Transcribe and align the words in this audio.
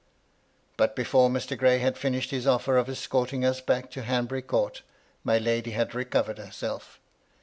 But 0.77 0.95
before 0.95 1.29
Mr. 1.29 1.55
Gray 1.55 1.77
had 1.77 1.95
finished 1.95 2.31
his 2.31 2.47
offer 2.47 2.75
of 2.75 2.89
escorting 2.89 3.45
us 3.45 3.61
back 3.61 3.91
to 3.91 4.01
Hanbury 4.01 4.41
Court, 4.41 4.81
my 5.23 5.37
lady 5.37 5.73
had 5.73 5.93
recovered 5.93 6.39
herself. 6.39 6.99